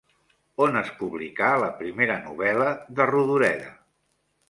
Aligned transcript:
On 0.65 0.79
es 0.81 0.89
publicà 1.01 1.51
la 1.65 1.69
primera 1.83 2.17
novel·la 2.25 2.73
de 3.01 3.11
Rodoreda? 3.15 3.73